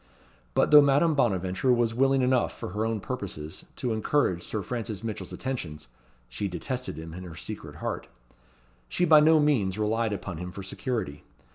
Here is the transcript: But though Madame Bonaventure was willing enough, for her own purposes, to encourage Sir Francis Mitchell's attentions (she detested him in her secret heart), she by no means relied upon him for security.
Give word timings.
But 0.55 0.71
though 0.71 0.81
Madame 0.81 1.13
Bonaventure 1.13 1.71
was 1.71 1.93
willing 1.93 2.23
enough, 2.23 2.57
for 2.57 2.69
her 2.69 2.87
own 2.87 3.01
purposes, 3.01 3.65
to 3.75 3.93
encourage 3.93 4.41
Sir 4.41 4.63
Francis 4.63 5.03
Mitchell's 5.03 5.31
attentions 5.31 5.87
(she 6.27 6.47
detested 6.47 6.97
him 6.97 7.13
in 7.13 7.23
her 7.23 7.35
secret 7.35 7.75
heart), 7.75 8.07
she 8.89 9.05
by 9.05 9.19
no 9.19 9.39
means 9.39 9.77
relied 9.77 10.11
upon 10.11 10.39
him 10.39 10.51
for 10.51 10.63
security. 10.63 11.23